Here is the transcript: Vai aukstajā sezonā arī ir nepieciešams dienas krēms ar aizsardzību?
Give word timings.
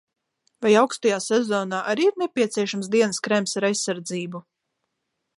Vai 0.65 0.69
aukstajā 0.79 1.17
sezonā 1.25 1.81
arī 1.91 2.07
ir 2.11 2.17
nepieciešams 2.21 2.89
dienas 2.95 3.21
krēms 3.27 3.53
ar 3.61 3.69
aizsardzību? 3.69 4.43